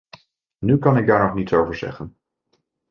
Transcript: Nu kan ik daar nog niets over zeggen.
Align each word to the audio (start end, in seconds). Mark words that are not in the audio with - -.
Nu 0.57 0.77
kan 0.77 0.97
ik 0.97 1.05
daar 1.07 1.25
nog 1.25 1.35
niets 1.35 1.53
over 1.53 1.75
zeggen. 1.75 2.15